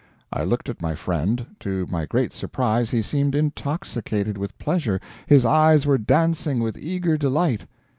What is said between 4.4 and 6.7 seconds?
pleasure, his eyes were dancing